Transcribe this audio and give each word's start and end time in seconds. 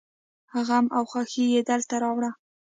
غم 0.67 0.85
او 0.97 1.03
خوښي 1.11 1.45
يې 1.53 1.61
دلته 1.69 1.95
راوړله. 2.03 2.29